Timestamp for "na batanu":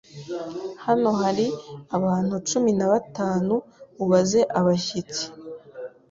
2.79-3.53